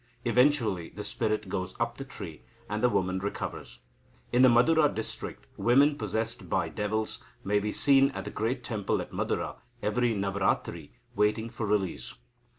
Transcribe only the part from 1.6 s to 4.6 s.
up the tree, and the woman recovers. In the